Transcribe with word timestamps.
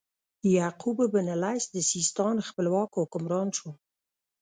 یعقوب 0.55 0.97
بن 1.13 1.27
اللیث 1.35 1.65
د 1.73 1.77
سیستان 1.91 2.35
خپلواک 2.47 2.89
حکمران 3.01 3.47
شو. 3.57 3.69